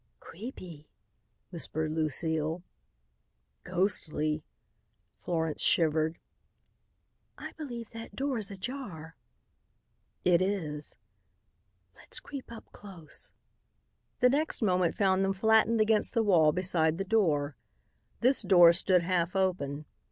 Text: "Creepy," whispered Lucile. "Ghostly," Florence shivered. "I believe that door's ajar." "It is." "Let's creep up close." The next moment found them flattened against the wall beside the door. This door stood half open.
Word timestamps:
"Creepy," 0.19 0.89
whispered 1.51 1.91
Lucile. 1.91 2.63
"Ghostly," 3.63 4.43
Florence 5.23 5.61
shivered. 5.61 6.17
"I 7.37 7.51
believe 7.51 7.91
that 7.91 8.15
door's 8.15 8.49
ajar." 8.49 9.15
"It 10.23 10.41
is." 10.41 10.97
"Let's 11.95 12.19
creep 12.19 12.51
up 12.51 12.65
close." 12.71 13.31
The 14.21 14.29
next 14.29 14.63
moment 14.63 14.95
found 14.95 15.23
them 15.23 15.33
flattened 15.33 15.79
against 15.79 16.15
the 16.15 16.23
wall 16.23 16.51
beside 16.51 16.97
the 16.97 17.03
door. 17.03 17.55
This 18.21 18.41
door 18.41 18.73
stood 18.73 19.03
half 19.03 19.35
open. 19.35 19.85